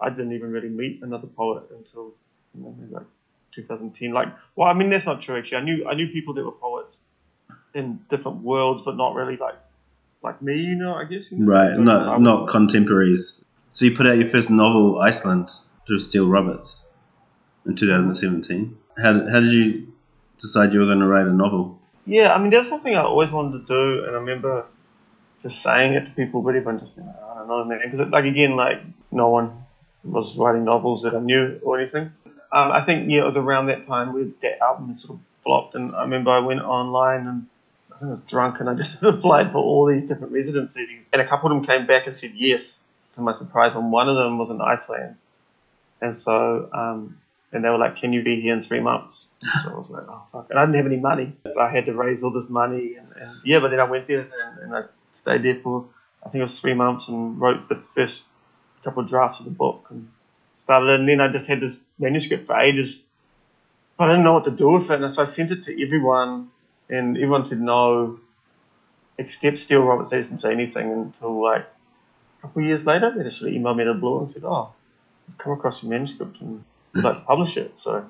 [0.00, 2.14] I didn't even really meet another poet until
[2.54, 3.06] you know, maybe like
[3.54, 4.12] 2010.
[4.12, 5.58] Like, well, I mean, that's not true actually.
[5.58, 7.02] I knew I knew people that were poets
[7.74, 9.58] in different worlds, but not really like
[10.22, 10.56] like me.
[10.58, 11.30] You know, I guess.
[11.30, 11.52] You know?
[11.52, 13.44] Right, not not contemporaries.
[13.68, 15.50] So you put out your first novel, Iceland,
[15.86, 16.81] through Steele Roberts,
[17.66, 18.76] in 2017.
[18.98, 19.92] How how did you
[20.38, 21.78] decide you were going to write a novel?
[22.04, 24.66] Yeah, I mean, that's something I always wanted to do, and I remember
[25.42, 27.80] just saying it to people, but everyone just, I don't know, man.
[27.84, 29.52] Because, like, again, like, no one
[30.04, 32.12] was writing novels that I knew or anything.
[32.50, 35.74] Um, I think, yeah, it was around that time where that album sort of flopped,
[35.74, 37.46] and I remember I went online and
[37.94, 41.22] I think I was drunk and I just applied for all these different residencies, and
[41.22, 44.16] a couple of them came back and said yes, to my surprise, and one of
[44.16, 45.16] them was in Iceland.
[46.00, 47.16] And so, um,
[47.52, 49.26] and they were like, "Can you be here in three months?"
[49.62, 51.86] So I was like, "Oh fuck!" And I didn't have any money, so I had
[51.86, 52.96] to raise all this money.
[52.96, 55.86] And, and yeah, but then I went there and, and I stayed there for
[56.24, 58.24] I think it was three months and wrote the first
[58.84, 60.08] couple of drafts of the book and
[60.58, 61.00] started.
[61.00, 63.00] And then I just had this manuscript for ages,
[63.96, 65.02] but I didn't know what to do with it.
[65.02, 66.48] And so I sent it to everyone,
[66.88, 68.18] and everyone said no,
[69.18, 70.10] except Steele Roberts.
[70.10, 71.66] They didn't say anything until like
[72.38, 73.12] a couple of years later.
[73.16, 74.72] They just sort of emailed me to blue and said, "Oh,
[75.28, 78.04] I've come across your manuscript and to publish it." So.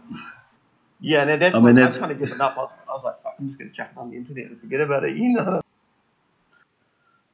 [1.04, 2.56] Yeah, and at that I mean, that's- kind of given up.
[2.56, 4.46] I was, I was like, Fuck, I'm just going to chuck it on the internet
[4.46, 5.60] and forget about it, you know?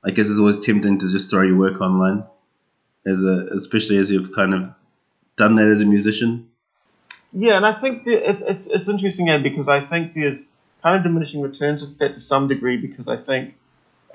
[0.02, 2.24] I guess it's always tempting to just throw your work online,
[3.06, 4.70] as a especially as you've kind of
[5.36, 6.48] done that as a musician.
[7.30, 10.44] Yeah, and I think it's, it's, it's interesting, yeah, because I think there's
[10.82, 13.54] kind of diminishing returns of that to some degree because I think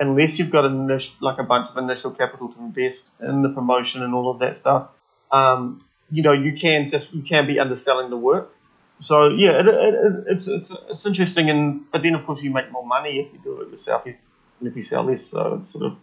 [0.00, 3.50] unless you've got an initial, like a bunch of initial capital to invest in the
[3.50, 4.88] promotion and all of that stuff,
[5.30, 8.54] um, you know, you can just you can be underselling the work.
[9.00, 12.50] So yeah, it, it, it, it's it's it's interesting, and but then of course you
[12.50, 15.24] make more money if you do it yourself, and if you sell less.
[15.26, 15.98] So it's sort of,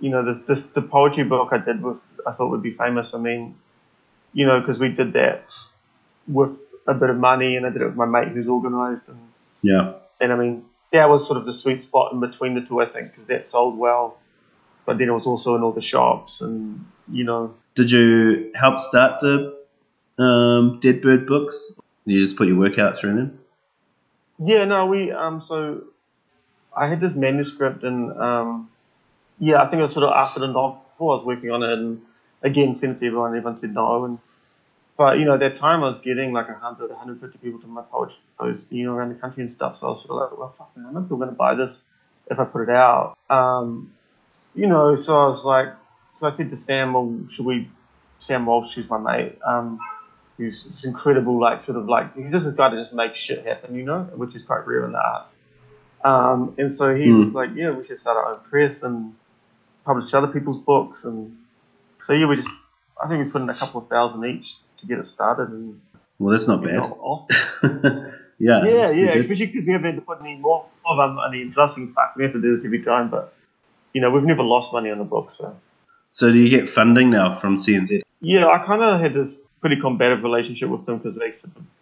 [0.00, 3.12] you know, this this the poetry book I did with I thought would be famous.
[3.14, 3.56] I mean,
[4.32, 5.44] you know, because we did that
[6.26, 6.52] with
[6.86, 9.20] a bit of money, and I did it with my mate who's organised, and
[9.60, 12.80] Yeah, and I mean that was sort of the sweet spot in between the two,
[12.80, 14.16] I think, because that sold well,
[14.90, 18.80] but then it was also in all the shops, and you know, Did you help
[18.80, 19.56] start the
[20.18, 21.78] um, Dead Bird books?
[22.06, 23.38] You just put your work out through them.
[24.40, 25.84] Yeah, no, we um so
[26.76, 28.68] I had this manuscript and um
[29.38, 31.70] yeah, I think it was sort of after the novel I was working on it
[31.70, 32.02] and
[32.42, 34.18] again sent it to everyone, everyone said no and
[34.96, 37.82] but you know, at that time I was getting like 100, 150 people to my
[37.82, 39.76] poetry shows, you know, around the country and stuff.
[39.76, 41.80] So I was sort of like, well, fuck, man, I'm not going to buy this
[42.28, 43.16] if I put it out.
[43.30, 43.92] Um,
[44.54, 45.68] you know, so I was like,
[46.16, 47.68] so I said to Sam, well, should we,
[48.18, 49.78] Sam Walsh, who's my mate, um,
[50.36, 53.44] who's this incredible, like, sort of like, he's just a guy that just makes shit
[53.46, 55.40] happen, you know, which is quite rare in the arts.
[56.04, 57.18] Um, and so he Hmm.
[57.20, 59.14] was like, yeah, we should start our own press and
[59.84, 61.04] publish other people's books.
[61.04, 61.36] And
[62.02, 62.48] so, yeah, we just,
[63.02, 65.80] I think we put in a couple of thousand each to get it started and
[66.18, 66.82] Well, that's not bad.
[68.38, 71.18] yeah, Yeah, yeah, especially because we haven't had to put any more of them.
[71.18, 73.34] I mean, it's us and fuck, we have to do this every time, but,
[73.92, 75.56] you know, we've never lost money on the book, so.
[76.12, 78.02] So do you get funding now from CNZ?
[78.20, 81.32] Yeah, I kind of had this pretty combative relationship with them because they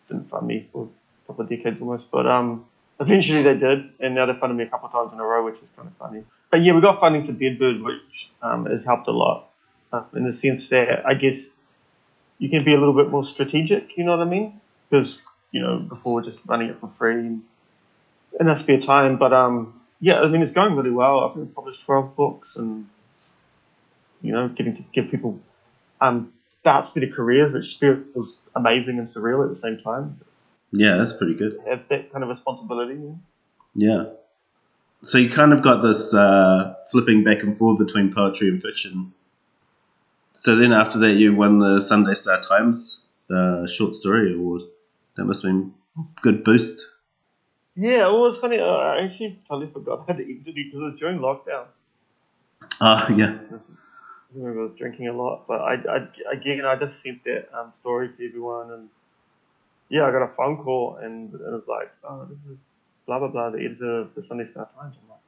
[0.08, 2.10] didn't fund me for a couple of decades almost.
[2.10, 2.66] But um,
[3.00, 5.44] eventually they did, and now they funded me a couple of times in a row,
[5.44, 6.24] which is kind of funny.
[6.50, 9.48] But yeah, we got funding for Deadbird, which um, has helped a lot
[9.92, 11.54] uh, in the sense that I guess
[12.38, 13.96] you can be a little bit more strategic.
[13.96, 14.60] You know what I mean?
[14.88, 17.42] Because you know before just running it for free and
[18.40, 19.16] in our spare time.
[19.16, 21.20] But um, yeah, I mean it's going really well.
[21.20, 22.88] I think we published twelve books and
[24.22, 25.40] you know, getting to give people
[26.00, 30.18] um, starts to their careers, which feels amazing and surreal at the same time.
[30.72, 31.58] Yeah, that's pretty good.
[31.66, 32.98] Have that kind of responsibility.
[33.74, 34.04] Yeah.
[35.02, 39.12] So you kind of got this uh, flipping back and forth between poetry and fiction.
[40.32, 44.62] So then after that, you won the Sunday Star Times uh, Short Story Award.
[45.16, 46.86] That must have been a good boost.
[47.80, 48.58] Yeah, well, it's funny.
[48.58, 51.68] Uh, I actually totally forgot I had the interview because it was during lockdown.
[52.80, 53.38] Ah, yeah.
[53.38, 57.48] I remember I was drinking a lot, but I, I, again, I just sent that
[57.56, 58.88] um, story to everyone, and
[59.88, 62.58] yeah, I got a phone call, and it was like, oh, this is
[63.06, 64.96] blah blah blah, the editor of the Sunday Star Times.
[65.00, 65.20] I'm like,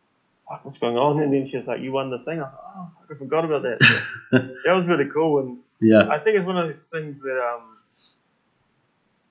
[0.49, 1.23] fuck, what's going on?
[1.23, 2.41] And then she was like, you won the thing.
[2.41, 3.79] I was like, oh, I forgot about that.
[4.67, 6.09] That was really cool, and Yeah.
[6.11, 7.77] I think it's one of those things that um,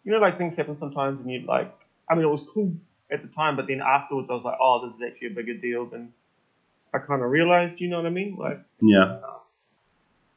[0.05, 1.75] you know, like things happen sometimes, and you like.
[2.09, 2.73] I mean, it was cool
[3.11, 5.55] at the time, but then afterwards, I was like, oh, this is actually a bigger
[5.55, 6.13] deal than
[6.93, 7.79] I kind of realized.
[7.81, 8.35] You know what I mean?
[8.35, 9.19] Like, Yeah.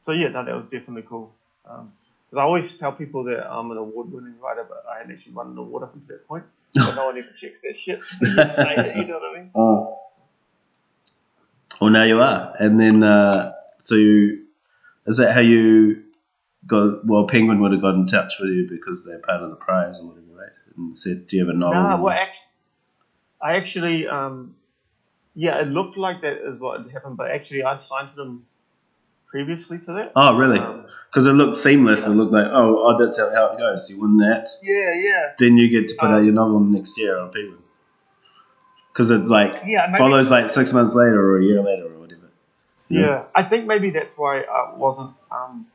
[0.01, 1.33] so yeah, no, that was definitely cool.
[1.65, 1.91] Um
[2.35, 5.57] I always tell people that I'm an award-winning writer, but I hadn't actually won an
[5.59, 6.45] award up until that point.
[6.73, 7.99] But no one ever checks that shit.
[8.03, 9.51] So you say it, you know what I mean?
[9.53, 9.99] Oh.
[11.79, 14.45] Well, now you are, and then uh, so you,
[15.05, 16.03] is that how you
[16.65, 17.05] got?
[17.05, 19.99] Well, Penguin would have got in touch with you because they're part of the prize
[19.99, 20.51] or whatever, right?
[20.77, 22.37] And said, "Do you have a novel?" Nah, well, act-
[23.43, 24.55] I actually, um,
[25.35, 28.45] yeah, it looked like that is what had happened, but actually, I'd signed to them
[29.27, 30.11] previously to that.
[30.15, 30.59] oh, really?
[30.59, 32.07] Um, Because it looked seamless.
[32.07, 33.89] It looked like, oh, oh, that's how, how it goes.
[33.89, 36.97] You win that, yeah, yeah, then you get to put out Um, your novel next
[36.97, 37.57] year on Penguin.
[38.91, 39.87] Because it's like yeah.
[39.87, 42.29] Maybe, follows like six months later or a year later or whatever.
[42.89, 45.11] yeah, I think maybe that's why I wasn't.
[45.31, 45.65] Um,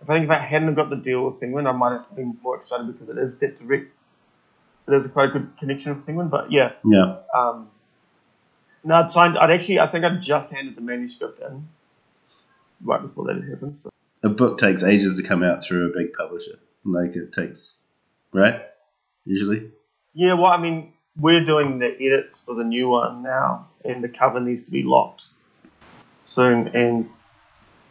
[0.00, 2.54] I think if I hadn't got the deal with Penguin, I might have been more
[2.56, 3.92] excited because it is that direct.
[4.90, 6.72] Is a quite good connection with Penguin, but yeah.
[6.84, 7.16] Yeah.
[7.34, 7.68] Um,
[8.84, 9.36] no, I'd signed.
[9.36, 9.80] I'd actually.
[9.80, 11.68] I think I'd just handed the manuscript in
[12.82, 13.78] right before that had happened.
[13.78, 13.90] So.
[14.22, 16.58] A book takes ages to come out through a big publisher.
[16.84, 17.76] Like it takes,
[18.32, 18.62] right?
[19.24, 19.70] Usually.
[20.14, 24.08] Yeah, well, I mean, we're doing the edits for the new one now, and the
[24.08, 25.22] cover needs to be locked
[26.24, 27.10] soon, and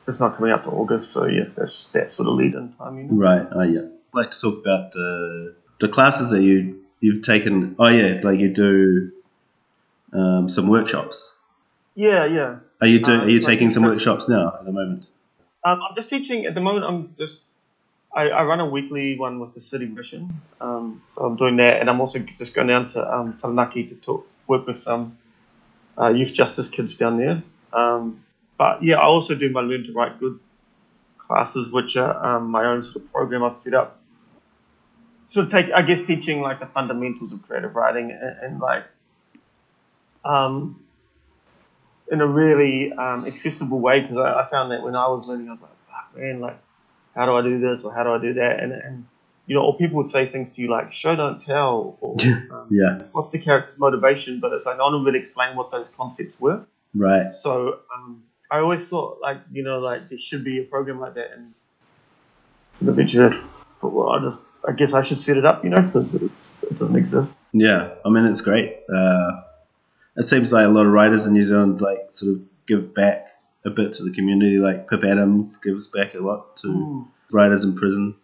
[0.07, 2.97] it's not coming out to August, so yeah, that's that sort of lead in time,
[2.97, 3.13] you know.
[3.13, 3.47] Right.
[3.51, 3.81] Oh yeah.
[3.81, 7.75] I'd like to talk about the the classes that you you've taken.
[7.79, 9.11] Oh yeah, it's like you do
[10.13, 11.33] um, some workshops.
[11.95, 12.59] Yeah, yeah.
[12.81, 15.05] Are you doing Um, Are you like taking some workshops now at the moment?
[15.63, 16.85] Um, I'm just teaching at the moment.
[16.85, 17.39] I'm just
[18.15, 20.41] I, I run a weekly one with the city mission.
[20.61, 23.95] Um, so I'm doing that, and I'm also just going down to um, Taranaki to
[23.95, 25.17] talk, work with some
[25.99, 27.43] uh, youth justice kids down there.
[27.73, 28.23] Um,
[28.57, 30.39] but yeah, I also do my learn to write good
[31.17, 33.99] classes, which are um, my own sort of program I've set up.
[35.29, 38.85] So take I guess teaching like the fundamentals of creative writing and, and like
[40.23, 40.79] um,
[42.11, 45.47] in a really um, accessible way because I, I found that when I was learning,
[45.47, 46.57] I was like, fuck, man, like,
[47.15, 48.59] how do I do this or how do I do that?
[48.59, 49.05] And, and
[49.45, 52.17] you know, or people would say things to you like, show, don't tell, or
[52.51, 53.01] um, Yeah.
[53.13, 54.39] what's the character motivation?
[54.39, 56.65] But it's like, no one would really explain what those concepts were.
[56.93, 57.27] Right.
[57.27, 61.13] So um, I always thought, like, you know, like there should be a program like
[61.15, 61.31] that.
[61.31, 61.47] And
[62.81, 63.37] eventually,
[63.81, 66.23] but well, I just, I guess I should set it up, you know, because it,
[66.63, 67.37] it doesn't exist.
[67.53, 67.91] Yeah.
[68.05, 68.77] I mean, it's great.
[68.93, 69.41] Uh,
[70.17, 73.27] it seems like a lot of writers in New Zealand like sort of give back
[73.65, 74.57] a bit to the community.
[74.57, 77.07] Like Pip Adams gives back a lot to Mm.
[77.31, 78.15] writers in prison.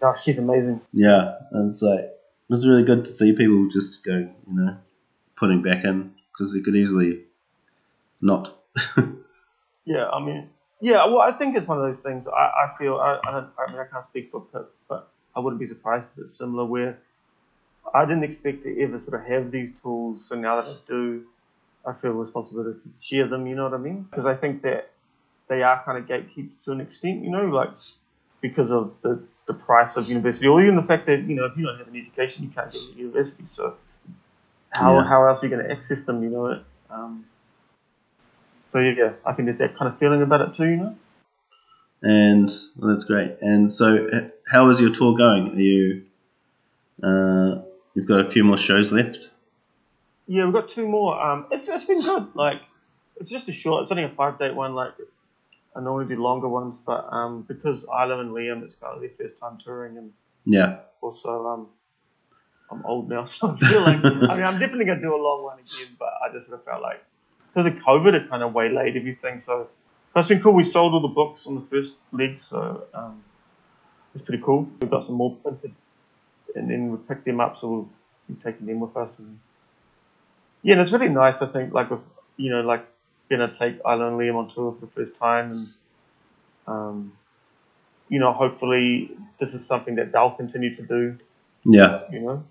[0.00, 0.80] Oh, she's amazing.
[0.92, 2.10] Yeah, and it's like
[2.50, 4.76] it's really good to see people just go, you know,
[5.36, 7.24] putting back in because they could easily
[8.20, 8.56] not.
[9.84, 10.48] Yeah, I mean,
[10.80, 11.04] yeah.
[11.06, 12.28] Well, I think it's one of those things.
[12.28, 12.30] I,
[12.64, 13.48] I feel I, I don't.
[13.58, 16.64] I mean, I can't speak for Pip, but I wouldn't be surprised if it's similar.
[16.64, 16.98] Where
[17.94, 21.22] I didn't expect to ever sort of have these tools, so now that I do,
[21.86, 23.46] I feel responsibility to share them.
[23.46, 24.06] You know what I mean?
[24.10, 24.90] Because I think that
[25.48, 27.24] they are kind of gatekeepers to an extent.
[27.24, 27.70] You know, like
[28.40, 31.56] because of the the price of university, or even the fact that you know if
[31.56, 33.46] you don't have an education, you can't get into university.
[33.46, 33.74] So
[34.72, 35.04] how Yeah.
[35.08, 36.22] how else are you going to access them?
[36.22, 36.60] You know.
[36.90, 37.26] Um,
[38.68, 40.94] so yeah, I think there's that kind of feeling about it too, you know.
[42.02, 43.32] And well, that's great.
[43.40, 44.08] And so,
[44.52, 45.54] how is your tour going?
[45.56, 46.04] Are you?
[47.02, 47.62] Uh,
[47.94, 49.30] you've got a few more shows left.
[50.26, 51.20] Yeah, we've got two more.
[51.20, 52.28] Um, it's it's been good.
[52.34, 52.60] Like,
[53.16, 53.82] it's just a short.
[53.82, 54.74] It's only a five date one.
[54.74, 54.92] Like,
[55.74, 59.10] I normally do longer ones, but um, because Isla and Liam, it's kind of their
[59.18, 60.12] first time touring, and
[60.44, 61.68] Yeah, also um,
[62.70, 65.42] I'm old now, so I feel like I mean I'm definitely gonna do a long
[65.44, 67.02] one again, but I just sort of felt like
[67.48, 69.38] because of COVID, it kind of waylaid everything.
[69.38, 69.68] So
[70.14, 70.54] that's been cool.
[70.54, 73.22] We sold all the books on the first leg, so um,
[74.14, 74.68] it's pretty cool.
[74.80, 75.72] We've got some more printed,
[76.54, 77.88] and then we picked them up, so we'll
[78.28, 79.18] be taking them with us.
[79.18, 79.38] And
[80.62, 81.42] yeah, and it's really nice.
[81.42, 82.04] I think like with
[82.36, 82.86] you know like
[83.28, 85.66] being able to take Isla and Liam on tour for the first time, and
[86.66, 87.12] um,
[88.08, 91.18] you know hopefully this is something that they'll continue to do
[91.64, 92.02] yeah.
[92.10, 92.44] you know,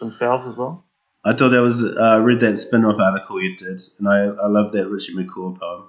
[0.00, 0.84] themselves as well.
[1.24, 1.82] I thought that was.
[1.82, 5.58] Uh, I read that spin-off article you did, and I I love that Richard McCaw
[5.58, 5.84] poem.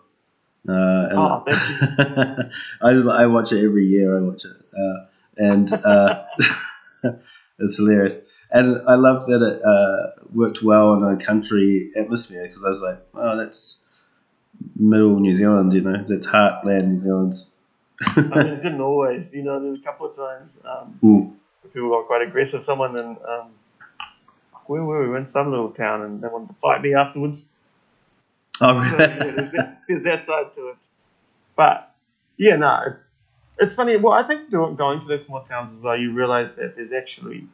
[0.67, 2.51] Uh, and Oh, thank
[2.81, 4.17] I I watch it every year.
[4.17, 5.05] I watch it, uh,
[5.39, 6.25] and uh,
[7.59, 8.19] it's hilarious.
[8.51, 12.81] And I loved that it uh, worked well in a country atmosphere because I was
[12.81, 13.77] like, oh, that's
[14.75, 17.33] middle New Zealand, you know, that's heartland New Zealand.
[18.15, 21.33] I mean, it didn't always, you know, there's a couple of times um, Mm.
[21.73, 22.63] people got quite aggressive.
[22.63, 23.49] Someone in, um,
[24.65, 25.05] where were we?
[25.05, 27.49] We were in some little town and they wanted to fight me afterwards.
[28.61, 29.31] Oh, So, yeah, really?
[29.35, 30.77] there's, that, there's that side to it.
[31.55, 31.93] But,
[32.37, 32.95] yeah, no,
[33.59, 33.97] it's funny.
[33.97, 36.91] Well, I think doing, going to those small towns as well, you realize that there's
[36.93, 37.47] actually,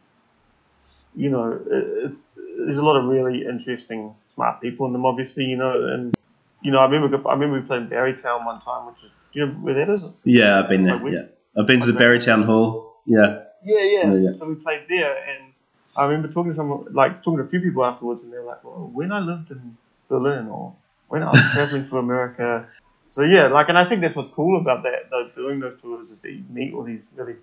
[1.15, 1.59] you know,
[2.03, 2.21] it's,
[2.57, 6.15] there's a lot of really interesting, smart people in them, obviously, you know, and
[6.61, 9.39] you know, I remember I remember we played in Barrytown one time, which is do
[9.39, 10.05] you know where that is?
[10.23, 10.97] Yeah, I've been there.
[10.97, 11.19] Like Yeah,
[11.57, 13.01] I've been to the Barrytown Hall.
[13.05, 14.11] Yeah, Yeah, yeah.
[14.11, 14.31] Yeah, yeah.
[14.33, 15.53] So we played there, and
[15.95, 18.45] I remember talking to someone, like talking to a few people afterwards, and they were
[18.45, 19.77] like, "Well, when I lived in
[20.09, 20.73] Berlin, or
[21.07, 22.67] when I was traveling through America."
[23.15, 26.11] So yeah, like, and I think that's what's cool about that, though, doing those tours
[26.11, 27.35] is that you meet all these really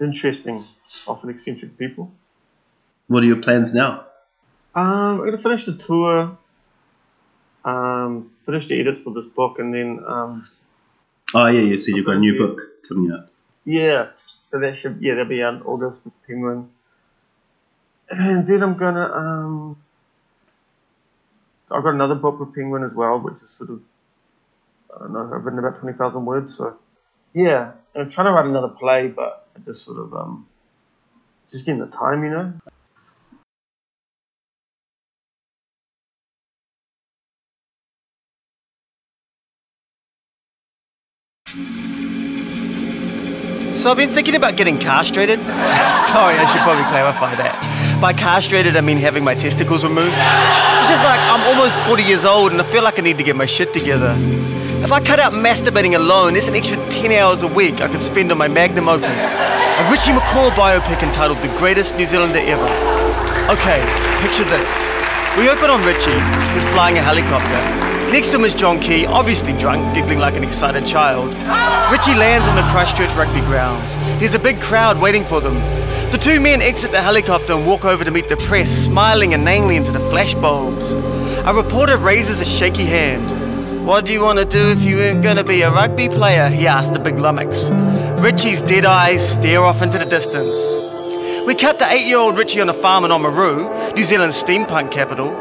[0.00, 0.64] interesting,
[1.08, 2.12] often eccentric people.
[3.08, 4.06] what are your plans now?
[4.76, 6.38] Um, I'm gonna finish the tour,
[7.64, 10.46] um, finish the edits for this book, and then um,
[11.34, 13.26] Oh yeah, you said you've got a new book coming out.
[13.64, 16.70] Yeah, so that should yeah that'll be on August with Penguin,
[18.08, 19.76] and then I'm gonna um
[21.72, 23.82] I've got another book with Penguin as well, which is sort of
[24.94, 26.78] I don't know I've written about twenty thousand words, so
[27.34, 30.46] yeah, I'm trying to write another play, but I just sort of um
[31.50, 32.52] just getting the time, you know.
[43.72, 45.40] So I've been thinking about getting castrated.
[46.10, 47.98] Sorry, I should probably clarify that.
[48.00, 50.14] By castrated, I mean having my testicles removed.
[50.14, 53.24] It's just like I'm almost 40 years old and I feel like I need to
[53.24, 54.14] get my shit together.
[54.82, 58.02] If I cut out masturbating alone, there's an extra 10 hours a week I could
[58.02, 59.38] spend on my magnum opus.
[59.38, 62.66] A Richie McCaw biopic entitled The Greatest New Zealander Ever.
[63.48, 63.78] Okay,
[64.20, 64.74] picture this.
[65.38, 66.10] We open on Richie,
[66.52, 68.10] who's flying a helicopter.
[68.10, 71.28] Next to him is John Key, obviously drunk, giggling like an excited child.
[71.92, 73.94] Richie lands on the Christchurch rugby grounds.
[74.18, 75.54] There's a big crowd waiting for them.
[76.10, 79.76] The two men exit the helicopter and walk over to meet the press, smiling inanely
[79.76, 80.92] into the flashbulbs.
[81.46, 83.41] A reporter raises a shaky hand.
[83.84, 86.48] What do you want to do if you weren't going to be a rugby player?
[86.48, 87.68] He asked the big lummox.
[88.22, 90.56] Richie's dead eyes stare off into the distance.
[91.48, 94.92] We cut to eight year old Richie on a farm in Oamaru, New Zealand's steampunk
[94.92, 95.32] capital.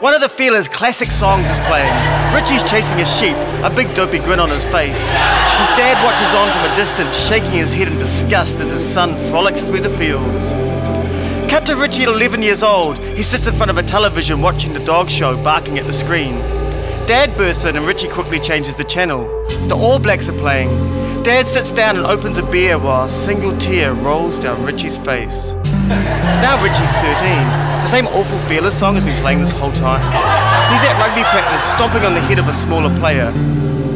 [0.00, 1.92] One of the Feelers' classic songs is playing.
[2.34, 5.10] Richie's chasing his sheep, a big dopey grin on his face.
[5.10, 9.14] His dad watches on from a distance, shaking his head in disgust as his son
[9.26, 10.52] frolics through the fields.
[11.50, 12.98] Cut to Richie at 11 years old.
[12.98, 16.59] He sits in front of a television watching the dog show, barking at the screen.
[17.06, 19.24] Dad bursts in and Richie quickly changes the channel.
[19.68, 20.68] The All Blacks are playing.
[21.22, 25.52] Dad sits down and opens a beer while a single tear rolls down Richie's face.
[25.88, 27.10] Now Richie's 13.
[27.82, 30.00] The same awful Feelers song has been playing this whole time.
[30.72, 33.30] He's at rugby practice, stomping on the head of a smaller player.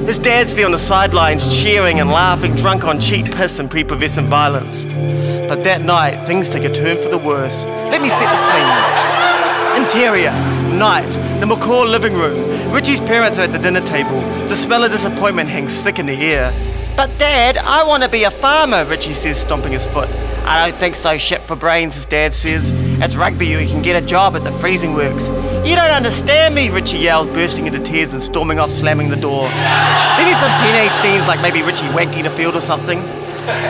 [0.06, 4.26] His dad's there on the sidelines, cheering and laughing, drunk on cheap piss and prepubescent
[4.26, 4.84] violence.
[4.84, 7.64] But that night, things take a turn for the worse.
[7.64, 9.82] Let me set the scene.
[9.82, 10.32] Interior,
[10.76, 12.53] night, the McCaw living room.
[12.74, 14.20] Richie's parents are at the dinner table.
[14.48, 16.52] The smell of disappointment hangs thick in the air.
[16.96, 20.08] But Dad, I want to be a farmer, Richie says, stomping his foot.
[20.44, 22.72] I don't think so, shit for brains, his dad says.
[23.00, 25.28] It's rugby, or you can get a job at the freezing works.
[25.64, 29.48] You don't understand me, Richie yells, bursting into tears and storming off, slamming the door.
[29.48, 33.00] Then there's some teenage scenes like maybe Richie wanking a field or something.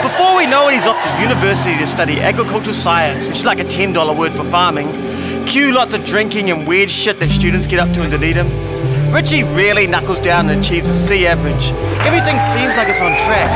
[0.01, 3.61] Before we know it, he's off to university to study agricultural science, which is like
[3.61, 4.89] a $10 word for farming.
[5.45, 8.74] Cue lots of drinking and weird shit that students get up to in Dunedin.
[9.15, 11.71] Richie really knuckles down and achieves a C average.
[12.05, 13.49] Everything seems like it's on track.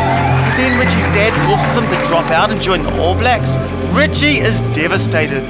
[0.48, 3.56] But then Richie's dad forces him to drop out and join the All Blacks.
[3.92, 5.42] Richie is devastated.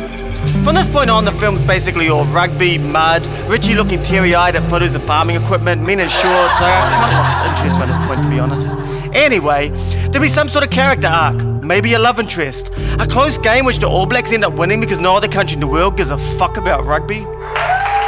[0.64, 4.62] From this point on, the film's basically all rugby, mud, Richie looking teary eyed at
[4.70, 6.58] photos of farming equipment, men in shorts.
[6.58, 8.70] I kind of lost interest on this point, to be honest.
[9.14, 9.68] Anyway,
[10.08, 13.80] there'll be some sort of character arc, maybe a love interest, a close game which
[13.80, 16.16] the All Blacks end up winning because no other country in the world gives a
[16.38, 17.26] fuck about rugby.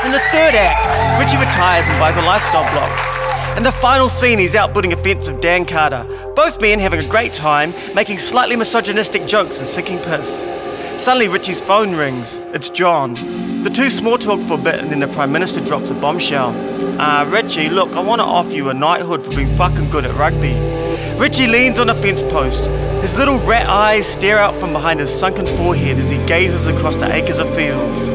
[0.02, 0.86] In the third act,
[1.20, 3.56] Richie retires and buys a lifestyle block.
[3.58, 6.06] In the final scene, he's out putting a fence of Dan Carter.
[6.34, 10.44] Both men having a great time, making slightly misogynistic jokes and sinking piss.
[10.96, 12.38] Suddenly, Richie's phone rings.
[12.54, 13.12] It's John.
[13.62, 16.54] The two small talk for a bit, and then the Prime Minister drops a bombshell.
[16.98, 20.14] Ah, Richie, look, I want to offer you a knighthood for being fucking good at
[20.16, 20.54] rugby.
[21.20, 22.64] Richie leans on a fence post.
[23.02, 26.96] His little rat eyes stare out from behind his sunken forehead as he gazes across
[26.96, 28.08] the acres of fields.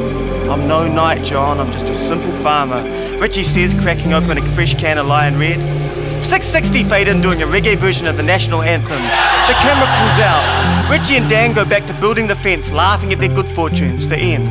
[0.49, 2.83] I'm no knight, John, I'm just a simple farmer.
[3.19, 5.59] Richie says, cracking open a fresh can of Lion Red.
[6.21, 9.01] Six60 fade in doing a reggae version of the national anthem.
[9.01, 10.89] The camera pulls out.
[10.89, 14.07] Richie and Dan go back to building the fence, laughing at their good fortunes.
[14.07, 14.47] The end.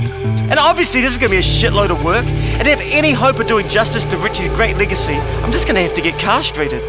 [0.50, 2.24] And obviously, this is going to be a shitload of work.
[2.26, 5.76] And to have any hope of doing justice to Richie's great legacy, I'm just going
[5.76, 6.82] to have to get castrated.